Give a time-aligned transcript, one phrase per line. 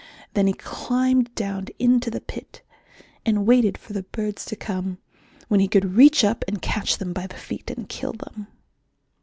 [0.33, 2.63] Then he climbed down into the pit
[3.23, 4.97] and waited for the birds to come,
[5.47, 8.47] when he could reach up and catch them by the feet and kill them.